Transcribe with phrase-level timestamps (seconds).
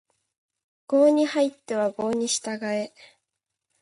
[0.87, 2.91] 郷に入っては郷に従え